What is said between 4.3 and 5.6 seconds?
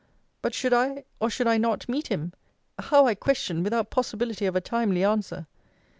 of a timely answer!